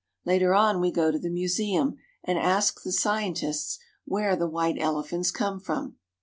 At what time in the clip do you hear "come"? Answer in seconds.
5.29-5.59